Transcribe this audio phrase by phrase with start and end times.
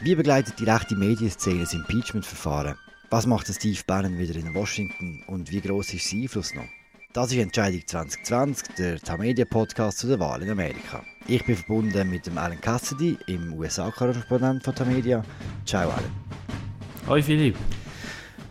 [0.00, 2.76] Wie begleitet die rechte Medienszene das Impeachment-Verfahren?
[3.10, 6.68] Was macht Steve Bannon wieder in Washington und wie groß ist sein Einfluss noch?
[7.12, 11.02] Das ist Entscheidung 2020, der Tamedia-Podcast zu der Wahl in Amerika.
[11.26, 15.24] Ich bin verbunden mit dem Alan Cassidy, im USA-Korrespondent von Tamedia.
[15.66, 16.12] Ciao Alan.
[17.08, 17.56] Hoi Philipp.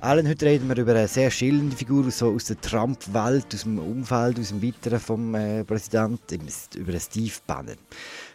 [0.08, 3.78] Alan, heute reden wir über eine sehr schillernde Figur so aus der Trump-Welt, aus dem
[3.78, 6.48] Umfeld, aus dem Weiteren vom äh, Präsidenten,
[6.78, 7.76] über Steve Bannon.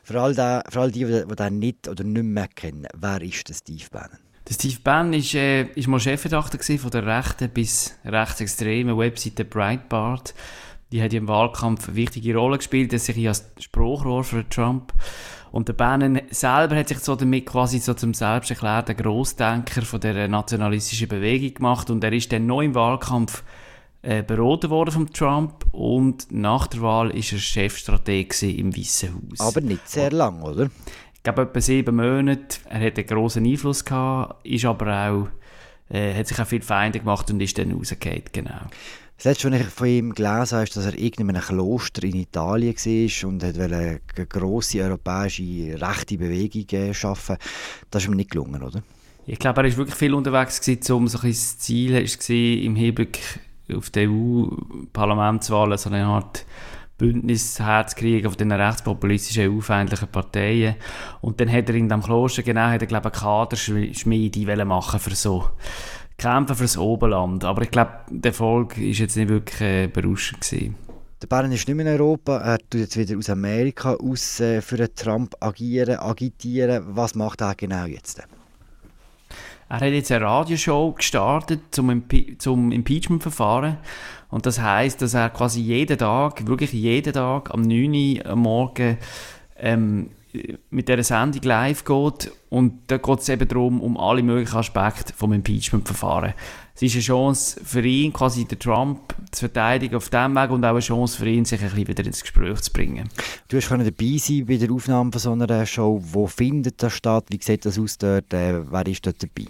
[0.04, 3.48] Für all, die, für all die, die den nicht oder nicht mehr kennen, wer ist
[3.48, 4.18] der Steve Bannon?
[4.46, 10.34] Der Steve Bannon ist, äh, ist mal Chefredakteur von der rechten bis rechtsextremen Webseite Breitbart.
[10.92, 14.92] Die hat im Wahlkampf eine wichtige Rolle gespielt, das sich als Spruchrohr für Trump.
[15.52, 20.00] Und der Bannon selber hat sich so damit quasi so zum selbst erklärten Grossdenker von
[20.00, 23.44] der nationalistischen Bewegung gemacht und er ist dann neu im Wahlkampf
[24.00, 29.40] äh, beraten worden von Trump und nach der Wahl ist er Chefstratege im Weißen Haus.
[29.40, 30.70] Aber nicht sehr lang, oder?
[31.14, 32.58] Ich glaube etwa sieben Monate.
[32.70, 36.98] Er hat einen grossen Einfluss gehabt, ist aber auch, äh, hat sich auch viel Feinde
[36.98, 38.60] gemacht und ist dann rausgefallen, genau.
[39.16, 42.16] Das letzte, was ich von ihm gelesen habe, ist, dass er in einem Kloster in
[42.16, 47.36] Italien war und eine grosse europäische rechte Bewegung schaffen
[47.90, 48.82] Das ist ihm nicht gelungen, oder?
[49.26, 52.74] Ich glaube, er war wirklich viel unterwegs, gewesen, um so ein das Ziel war, im
[52.74, 53.20] Hinblick
[53.72, 56.44] auf die EU-Parlamentswahlen so eine Art
[56.98, 60.76] Bündnis herzukriegen von den rechtspopulistischen, EU-feindlichen Parteien.
[61.20, 65.00] Und dann hat er in dem Kloster genau, hat er, glaube ich, eine Kaderschmiede machen
[65.00, 65.50] für so
[66.18, 67.44] Kämpfen für das Oberland.
[67.44, 70.76] Aber ich glaube, der Erfolg war jetzt nicht wirklich äh, berauschend gewesen.
[71.22, 74.60] Der Bern ist nicht mehr in Europa, er tut jetzt wieder aus Amerika aus äh,
[74.60, 76.82] für Trump agieren, agitieren.
[76.96, 78.26] Was macht er genau jetzt?
[79.68, 83.78] Er hat jetzt eine Radioshow gestartet zum, Impe zum Impeachment-Verfahren.
[84.30, 88.40] Und das heißt, dass er quasi jeden Tag, wirklich jeden Tag am 9 Uhr am
[88.40, 88.98] Morgen
[89.56, 90.10] ähm,
[90.70, 92.32] mit dieser Sendung live geht.
[92.48, 96.34] Und da geht es eben darum, um alle möglichen Aspekte des Impeachment-Verfahren.
[96.74, 100.64] Es ist eine Chance für ihn, quasi den Trump zu verteidigen auf diesem Weg und
[100.64, 103.08] auch eine Chance für ihn, sich ein bisschen wieder ins Gespräch zu bringen.
[103.48, 106.02] Du hast dabei sein bei der Aufnahme von so einer Show.
[106.02, 107.26] Wo findet das statt?
[107.28, 108.32] Wie sieht das aus dort?
[108.32, 109.48] Äh, wer ist dort dabei?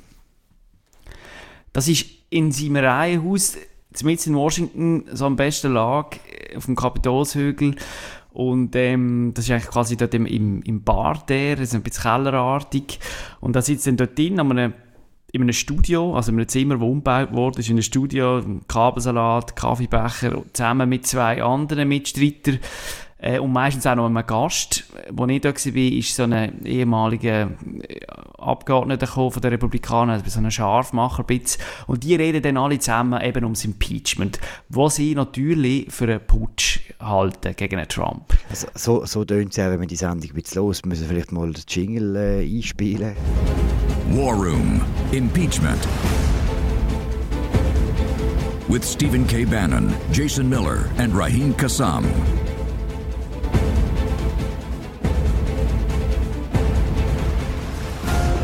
[1.72, 3.56] Das ist in seinem Reihenhaus,
[3.92, 6.18] zumindest in Washington, so am besten Lage
[6.56, 7.76] auf dem Kapitolshügel.
[8.32, 12.02] Und ähm, das ist eigentlich quasi dort im, im, im Bar der, ist ein bisschen
[12.02, 12.98] kellerartig.
[13.40, 14.74] Und da sitzt dann dort drin, an
[15.34, 18.66] in einem Studio, also in einem Zimmer, das umgebaut wurde, ist in einem Studio, ein
[18.68, 22.58] Kabelsalat, Kaffeebecher, zusammen mit zwei anderen Mitstreitern.
[23.22, 24.84] Äh, und meistens auch noch einem Gast.
[25.10, 27.50] Wo ich da war, ist so ein ehemaliger
[27.88, 28.00] äh,
[28.36, 31.24] Abgeordneter von den Republikanern, so ein Scharfmacher.
[31.86, 36.80] Und die reden dann alle zusammen eben ums Impeachment, wo sie natürlich für einen Putsch
[36.98, 38.34] halten gegen einen Trump.
[38.50, 41.30] Also, so so tönt es ja, wenn wir die Sendung ein bisschen los müssen, vielleicht
[41.30, 43.14] mal den Jingle äh, einspielen.
[44.10, 44.80] War Room
[45.12, 45.78] Impeachment
[48.68, 49.44] with Stephen K.
[49.44, 52.04] Bannon, Jason Miller, and Raheem Kassam.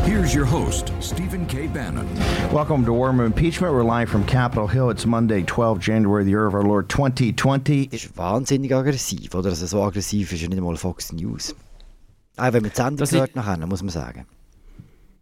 [0.09, 1.67] Here's your host, Stephen K.
[1.67, 2.07] Bannon.
[2.51, 3.71] Welcome to War Room Impeachment.
[3.71, 4.89] We're live from Capitol Hill.
[4.89, 7.93] It's Monday, 12 January, the year of our Lord 2020.
[7.93, 9.51] Ist wahnsinnig aggressiv, oder?
[9.51, 11.53] Also so aggressiv ist ja nicht mal Fox News.
[12.37, 14.25] Auch wenn man die Sendung gehört nachher, muss man sagen.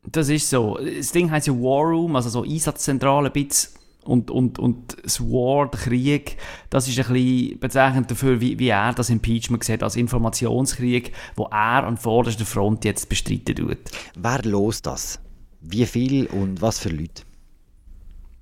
[0.03, 0.79] Das ist so.
[0.81, 3.76] Das Ding heißt ja War Room, also so Einsatzzentrale, ein bisschen
[4.07, 6.37] und, und, und das War, der Krieg,
[6.69, 11.45] das ist ein bisschen bezeichnend dafür, wie, wie er das Impeachment sieht, als Informationskrieg, wo
[11.45, 13.77] er an vorderster Front jetzt bestreiten tut.
[14.17, 15.19] Wer los das?
[15.61, 17.23] Wie viel und was für Leute?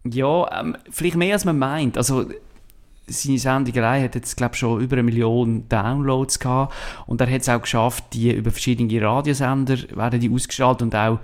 [0.05, 1.97] Ja, ähm, vielleicht mehr als man meint.
[1.97, 2.25] Also
[3.07, 6.73] seine Senderei hat jetzt, glaube schon über eine Million Downloads gehabt.
[7.05, 11.19] Und er hat es auch geschafft, die über verschiedene Radiosender werden die ausgestrahlt und auch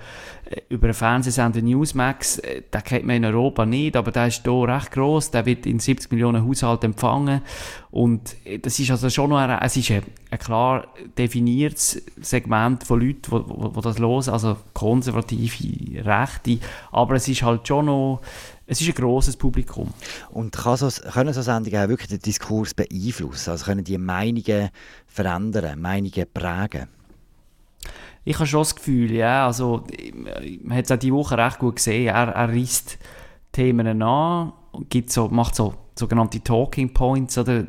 [0.46, 2.40] äh, über einen Fernsehsender Newsmax.
[2.40, 5.31] Äh, den kennt man in Europa nicht, aber der ist hier recht gross.
[5.31, 7.42] Der wird in 70 Millionen Haushalten empfangen.
[7.90, 10.03] Und äh, das ist also schon noch ein, es ist ein
[10.40, 10.88] klar
[11.18, 13.44] definiertes Segment von Leuten,
[13.75, 16.60] die das los, also konservative, Rechte.
[16.92, 18.22] Aber es ist halt schon noch
[18.71, 19.94] es ist ein grosses Publikum.
[20.29, 23.50] Und kann so, können so Sendungen auch wirklich den Diskurs beeinflussen?
[23.50, 24.69] Also können die Meinungen
[25.07, 26.88] verändern, Meinungen prägen?
[28.23, 29.83] Ich habe schon das Gefühl, ja, also
[30.63, 32.97] man hat es auch diese Woche recht gut gesehen, er, er reißt
[33.51, 37.65] Themen an und gibt so, macht so sogenannte Talking Points oder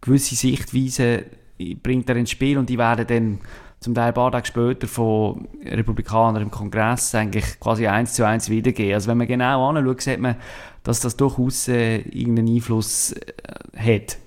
[0.00, 1.24] gewisse Sichtweisen
[1.82, 3.40] bringt er ins Spiel und die werden dann
[3.82, 8.48] zum Teil ein paar Tage später von Republikanern im Kongress eigentlich quasi eins zu eins
[8.48, 8.94] wiedergeben.
[8.94, 10.36] Also wenn man genau anschaut, sieht man,
[10.84, 13.32] dass das durchaus äh, irgendeinen Einfluss äh,
[13.76, 14.18] hat.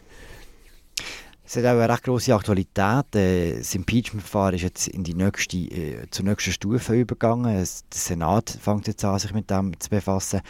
[1.47, 3.15] Es hat auch eine recht grosse Aktualität.
[3.15, 7.55] Äh, das Impeachment-Verfahren ist jetzt in die nächste, äh, zur nächsten Stufe übergegangen.
[7.55, 10.41] Der Senat fängt jetzt an, sich mit dem zu befassen.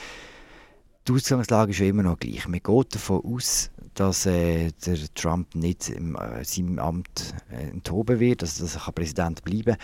[1.08, 2.48] Die Ausgangslage ist ja immer noch gleich.
[2.48, 8.20] Man geht davon aus, dass äh, der Trump nicht in äh, seinem Amt äh, enthoben
[8.20, 9.78] wird, also dass er Präsident bleiben kann.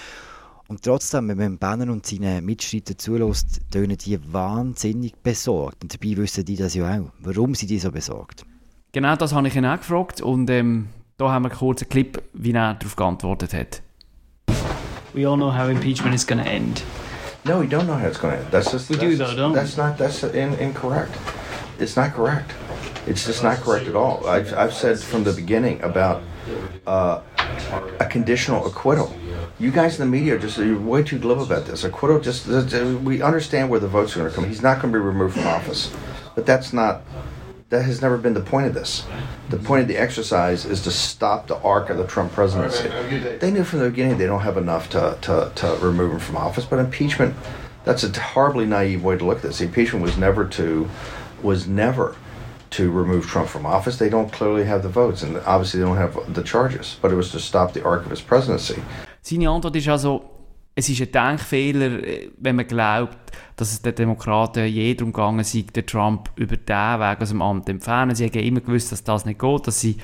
[0.68, 5.84] Und trotzdem, wenn man Bannon und seinen Mitstreitern zulässt, tönen die wahnsinnig besorgt.
[5.84, 7.12] Und dabei wissen die das ja auch.
[7.20, 8.46] Warum sind die so besorgt?
[8.94, 10.88] Genau das habe ich ihn auch gefragt und ähm,
[11.18, 13.82] da haben wir einen kurzen Clip, wie er darauf geantwortet hat.
[15.14, 16.84] We all know how impeachment is going to end.
[17.44, 18.52] No, we don't know how it's going to end.
[18.52, 19.60] That's just We that's do though, don't we?
[19.60, 21.18] That's not that's in, incorrect.
[21.80, 22.54] It's not correct.
[23.08, 24.28] It's just not correct at all.
[24.28, 26.22] I've, I've said from the beginning about
[26.86, 27.22] uh,
[28.00, 29.14] a conditional acquittal.
[29.60, 31.84] You guys in the media are just you're way too glib about this.
[31.84, 34.48] Acquittal just we understand where the votes are going to come.
[34.48, 35.94] He's not going to be removed from office,
[36.36, 37.04] but that's not
[37.72, 39.06] that has never been the point of this.
[39.50, 42.90] The point of the exercise is to stop the arc of the Trump presidency.
[43.38, 46.36] They knew from the beginning they don't have enough to, to, to remove him from
[46.36, 47.34] office, but impeachment,
[47.86, 49.60] that's a horribly naive way to look at this.
[49.60, 50.90] The Impeachment was never to,
[51.42, 52.18] was never
[52.72, 53.98] to remove Trump from office.
[53.98, 57.16] They don't clearly have the votes, and obviously they don't have the charges, but it
[57.16, 58.82] was to stop the arc of his presidency.
[59.22, 60.24] Seine Antwort ist also,
[60.76, 63.18] es ist ein Denkfehler, äh, wenn man glaubt,
[63.56, 67.42] dass es den Demokraten je darum gegangen sei, den Trump über diesen Weg aus dem
[67.42, 68.16] Amt zu entfernen.
[68.16, 69.98] Sie haben immer gewusst, dass das nicht geht, dass sie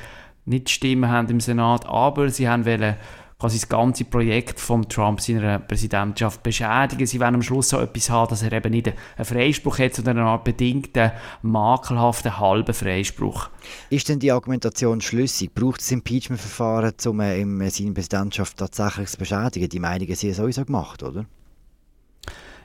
[0.45, 2.95] nicht Stimmen haben im Senat, aber sie haben wollen
[3.39, 7.05] quasi das ganze Projekt von Trump seiner Präsidentschaft beschädigen.
[7.05, 10.17] Sie wollen am Schluss so etwas haben, dass er eben nicht einen Freispruch hat, sondern
[10.17, 11.11] eine Art bedingten,
[11.43, 13.49] makelhaften, halben Freispruch.
[13.91, 15.53] Ist denn die Argumentation schlüssig?
[15.53, 19.69] Braucht das Impeachment-Verfahren, um äh, ihm äh, seine Präsidentschaft tatsächlich zu beschädigen?
[19.69, 21.25] Die Meinungen sind sowieso gemacht, oder?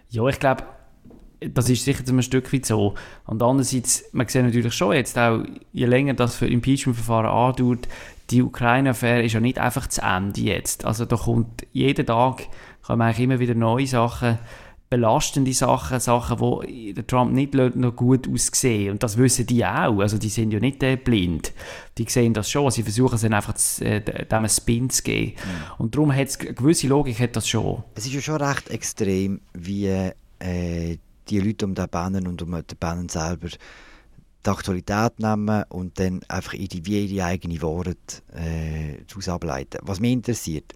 [0.08, 0.64] Ja, ich glaube,
[1.40, 2.94] das ist sicher ein Stück weit so.
[3.26, 5.42] Und andererseits, man sieht natürlich schon jetzt auch,
[5.72, 7.88] je länger das für Impeachment-Verfahren andauert,
[8.32, 10.84] die Ukraine-Affäre ist ja nicht einfach zu Ende jetzt.
[10.84, 12.49] Also da kommt jeden Tag
[12.82, 14.38] kommen eigentlich immer wieder neue Sachen,
[14.90, 18.93] belastende Sachen, Sachen, wo der Trump nicht noch gut aussehen.
[18.93, 20.00] Und das wissen die auch.
[20.00, 21.52] Also die sind ja nicht äh, blind.
[21.96, 22.70] Die sehen das schon.
[22.70, 25.34] Sie versuchen es einfach zu, äh, dem einen Spin zu geben.
[25.79, 27.84] Und darum hat es eine gewisse Logik hat das schon.
[27.94, 30.99] Es ist ja schon recht extrem, wie äh,
[31.29, 33.49] die Leute um den Bannon und um den Bannon selber
[34.44, 37.96] die Aktualität nehmen und dann einfach in die, wie ihre eigenen Worte
[38.34, 39.78] äh, daraus ableiten.
[39.82, 40.72] Was mich interessiert,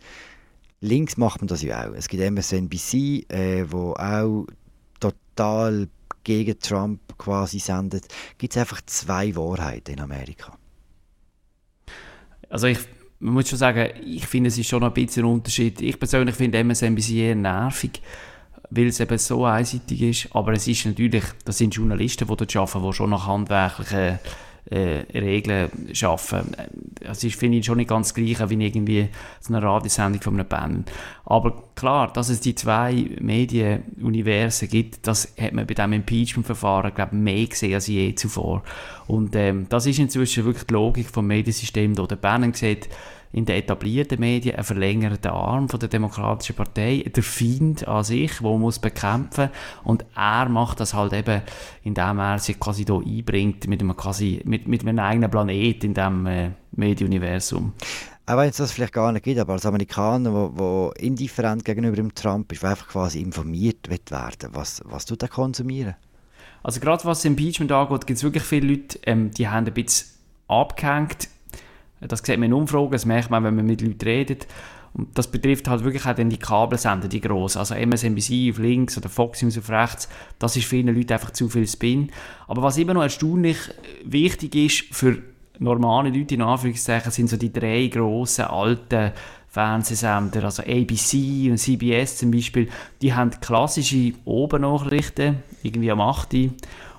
[0.80, 1.94] links macht man das ja auch.
[1.94, 4.46] Es gibt MSNBC, äh, wo auch
[5.00, 5.88] total
[6.24, 8.06] gegen Trump quasi sendet.
[8.38, 10.56] Gibt es einfach zwei Wahrheiten in Amerika?
[12.48, 12.78] Also ich
[13.18, 15.80] man muss schon sagen, ich finde, es ist schon ein bisschen ein Unterschied.
[15.80, 18.02] Ich persönlich finde MSNBC eher nervig,
[18.70, 20.28] weil es eben so einseitig ist.
[20.34, 24.18] Aber es ist natürlich, das sind Journalisten, die dort arbeiten, die schon nach handwerklichen
[24.70, 25.70] äh, Regeln
[26.02, 26.56] arbeiten.
[27.00, 29.08] Das ist, finde ich, schon nicht ganz das Gleiche wie irgendwie
[29.40, 30.90] so eine Radiosendung von einem Band.
[31.24, 37.14] Aber klar, dass es die zwei Medienuniversen gibt, das hat man bei diesem Impeachment-Verfahren, glaube
[37.14, 38.62] ich, mehr gesehen als je zuvor.
[39.06, 41.94] Und ähm, das ist inzwischen wirklich die Logik vom Mediensystem.
[41.94, 42.88] Da der Bannon sieht,
[43.36, 48.42] in den etablierten Medien einen verlängerten Arm von der Demokratischen Partei, der Feind an sich,
[48.42, 49.50] wo man muss bekämpfen
[49.84, 51.42] und er macht das halt eben,
[51.84, 55.92] indem er sich quasi hier einbringt mit einem, quasi, mit, mit einem eigenen Planet in
[55.92, 57.74] diesem äh, Medienuniversum.
[58.24, 61.96] Auch wenn es das vielleicht gar nicht gibt, aber als Amerikaner, wo, wo indifferent gegenüber
[61.96, 65.94] dem Trump ist, der einfach quasi informiert wird werden, was, was tut er konsumieren?
[66.62, 69.74] Also gerade was das Impeachment angeht, gibt es wirklich viele Leute, ähm, die haben ein
[69.74, 70.08] bisschen
[70.48, 71.28] abgehängt.
[72.00, 74.46] Das sieht man in Umfragen, das merkt man, wenn man mit Leuten redet.
[74.92, 77.58] Und das betrifft halt wirklich auch dann die Kabelsender, die grossen.
[77.58, 80.08] Also MSNBC auf links oder Fox News auf rechts.
[80.38, 82.10] Das ist vielen Leuten einfach zu viel Spin.
[82.48, 83.58] Aber was immer noch erstaunlich
[84.04, 85.18] wichtig ist für
[85.58, 89.12] normale Leute, in Anführungszeichen, sind so die drei grossen alten
[89.48, 92.68] Fernsehsender, also ABC und CBS zum Beispiel,
[93.00, 96.34] die haben klassische Obernachrichten, irgendwie am 8.
[96.34, 96.50] Uhr,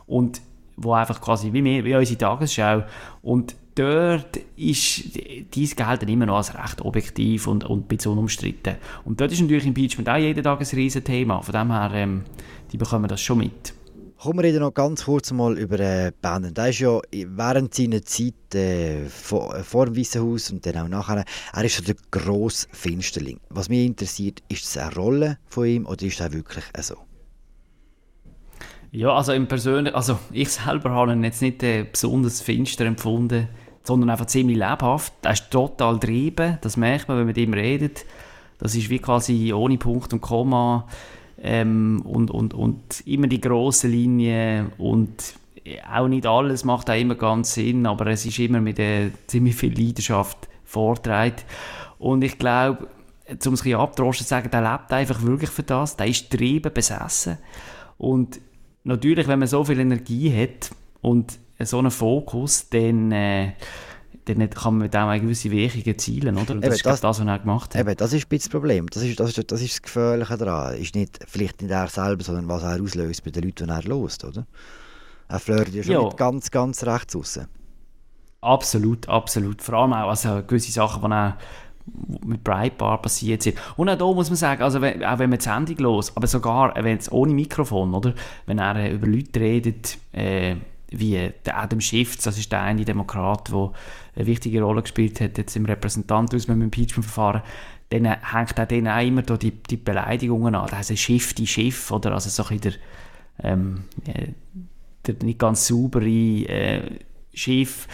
[0.08, 0.42] und
[0.75, 2.84] wo einfach quasi wie, wir, wie unsere Tagesschau
[3.22, 5.03] und dort ist
[5.53, 8.75] dies Geld dann immer noch als recht objektiv und, und ein bisschen unumstritten.
[9.05, 11.41] Und dort ist natürlich Impeachment auch jeden Tag ein riesen Thema.
[11.41, 12.24] Von dem her, ähm,
[12.72, 13.74] die bekommen das schon mit.
[14.19, 16.53] Kommen wir noch ganz kurz mal über äh, Bannon.
[16.53, 20.77] Der ist ja während seiner Zeit äh, vor, äh, vor dem Weißen Haus und dann
[20.77, 23.39] auch nachher, er ist so der grosse Finsterling.
[23.50, 26.96] Was mich interessiert, ist es eine Rolle von ihm oder ist er wirklich so?
[28.91, 33.48] Ja, also im persönlich, also ich selber habe ihn jetzt nicht äh, besonders finster empfunden,
[33.88, 35.13] sondern einfach ziemlich lebhaft.
[35.24, 38.06] Er ist total trieben, das merkt man, wenn man mit ihm redet.
[38.60, 40.88] Das ist wie quasi ohne Punkt und Komma
[41.41, 45.36] ähm, und, und, und immer die grosse Linie und
[45.91, 49.56] auch nicht alles macht auch immer ganz Sinn, aber es ist immer mit äh, ziemlich
[49.56, 51.46] viel Leidenschaft vorträgt.
[52.00, 52.88] Und ich glaube,
[53.46, 56.72] um es ein abdroschen zu sagen, der lebt einfach wirklich für das, der ist trieben,
[56.74, 57.38] besessen.
[57.98, 58.39] Und
[58.84, 63.54] natürlich, wenn man so viel Energie hat und so einen Fokus, dann, äh,
[64.26, 66.54] dann kann man mit dem gewisse Wirkung erzielen, oder?
[66.54, 67.82] Und das Eben, ist das, das- das, was er gemacht hat.
[67.82, 68.88] Eben, das ist ein bisschen das Problem.
[68.90, 70.76] Das ist das, ist, das, ist das Gefährliche daran.
[70.76, 73.84] Ist nicht, vielleicht nicht er selber, sondern was er auslöst bei den Leuten, die er
[73.84, 74.46] lost, oder?
[75.30, 76.04] Er flirtet ja schon Ja.
[76.04, 77.40] mit ganz, ganz rechts raus.
[78.42, 79.62] Absolut, absolut.
[79.62, 81.34] Vor allem auch also gewisse Sachen, die auch
[82.26, 83.58] mit Breitbart passiert sind.
[83.78, 86.28] Und auch da muss man sagen, also wenn, auch wenn man die Sendung los, aber
[86.28, 88.14] sogar wenn es ohne Mikrofon, oder?
[88.46, 90.56] Wenn er äh, über Leute redet, äh,
[90.91, 93.72] wie der Adam Schiff, das ist der eine Demokrat, der
[94.15, 97.41] eine wichtige Rolle gespielt hat jetzt im Repräsentantenhaus mit dem Impeachment-Verfahren,
[97.89, 100.70] dann hängt er denen auch immer die, die Beleidigungen an.
[100.70, 102.13] Also Schiff, die Schiff, oder?
[102.13, 102.74] Also so ein der,
[103.44, 104.29] ähm, äh,
[105.06, 107.00] der nicht ganz saubere äh,
[107.34, 107.88] Schiff.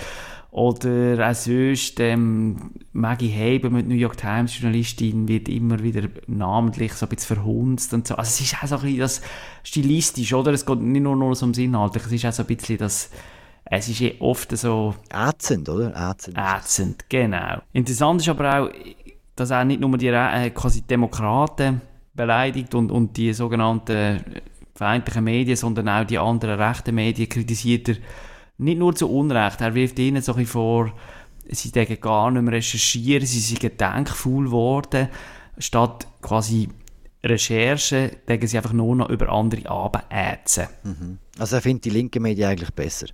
[0.54, 6.94] Oder auch sonst, ähm, Maggie Haber mit New York Times Journalistin wird immer wieder namentlich
[6.94, 8.16] so ein bisschen verhunzt und so.
[8.16, 9.22] Also es ist auch so ein bisschen das
[9.64, 10.54] stilistisch, oder?
[10.54, 13.10] Es geht nicht nur, nur so ums Inhaltliche, es ist auch so ein bisschen das,
[13.66, 15.92] es ist eh oft so Ätzend, oder?
[16.12, 16.38] Ätzend.
[16.38, 17.58] ätzend, genau.
[17.72, 18.70] Interessant ist aber auch,
[19.36, 21.82] dass er nicht nur die äh, quasi Demokraten
[22.14, 24.24] beleidigt und, und die sogenannten
[24.76, 27.96] feindlichen Medien, sondern auch die anderen rechten Medien kritisiert er
[28.58, 29.62] nicht nur zu Unrecht.
[29.62, 30.94] Er wirft ihnen so ein vor,
[31.50, 35.10] sie denken gar nicht mehr recherchieren, sie sind gedenkfaul geworden.
[35.58, 36.70] Statt quasi
[37.24, 40.68] Recherche, denken sie einfach nur noch über andere abätzen.
[41.40, 43.08] Also er findet die linken Medien eigentlich besser.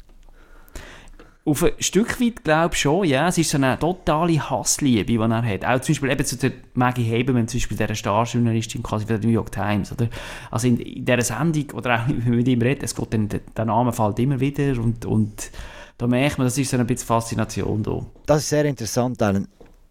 [1.50, 3.28] Auf ein Stück weit glaube ich schon, ja.
[3.28, 5.66] Es ist so eine totale Hassliebe, die er hat.
[5.66, 9.28] Auch zum Beispiel eben zu der Maggie Haberman, zum Beispiel der Starjournalistin quasi von der
[9.28, 10.10] New York Times, oder?
[10.52, 13.30] Also in, in dieser Sendung, oder auch wenn man mit ihm redet, es geht dann,
[13.30, 15.50] der, der Name fällt immer wieder und, und
[15.98, 18.06] da merkt man, das ist so ein bisschen Faszination da.
[18.28, 19.48] Das ist sehr interessant, Alan.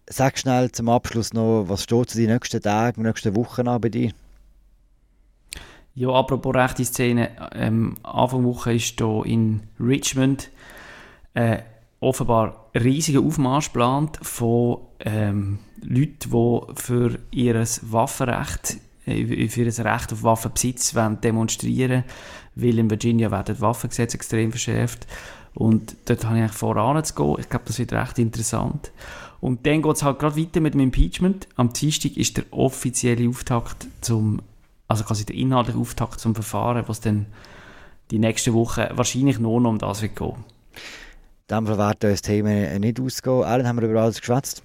[0.07, 3.89] Sag schnell zum Abschluss noch, was steht zu den nächsten Tagen, nächsten Wochen an bei
[3.89, 4.11] dir?
[5.93, 10.49] Ja, apropos rechte Szene, ähm, Anfang Woche ist hier in Richmond
[11.33, 11.59] äh,
[11.99, 19.85] offenbar ein riesiger Aufmarsch geplant von ähm, Leuten, die für ihr Waffenrecht, äh, für ihr
[19.85, 22.03] Recht auf Waffenbesitz wollen demonstrieren
[22.61, 25.07] weil in Virginia werden die Waffengesetze extrem verschärft.
[25.53, 27.35] Und dort habe ich eigentlich voran zu gehen.
[27.39, 28.91] Ich glaube, das wird recht interessant.
[29.41, 31.47] Und dann geht es halt gerade weiter mit dem Impeachment.
[31.55, 34.41] Am Dienstag ist der offizielle Auftakt zum,
[34.87, 37.27] also quasi der inhaltliche Auftakt zum Verfahren, was dann
[38.11, 40.35] die nächste Woche wahrscheinlich nur noch um das wird gehen.
[41.49, 43.43] Dem Fall werden uns Themen nicht ausgehen.
[43.43, 44.61] Allen haben wir über alles geschwätzt.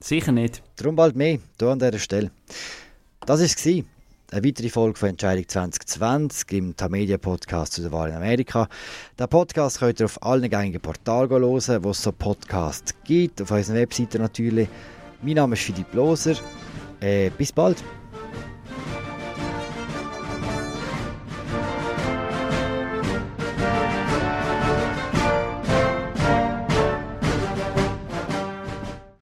[0.00, 0.62] Sicher nicht.
[0.76, 2.30] Darum bald mehr, hier an dieser Stelle.
[3.26, 3.84] Das war.
[4.30, 8.68] Eine weitere Folge von Entscheidung 2020 im Tamedia Podcast zu der Wahl in Amerika.
[9.18, 13.42] Den Podcast könnt ihr auf allen gängigen Portalen hören, wo es so Podcasts gibt.
[13.42, 14.68] Auf unserer Webseite natürlich.
[15.22, 16.36] Mein Name ist Philipp Loser.
[17.00, 17.82] Äh, bis bald.